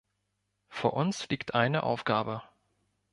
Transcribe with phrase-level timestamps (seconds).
[0.67, 2.41] Vor uns liegt eine Aufgabe.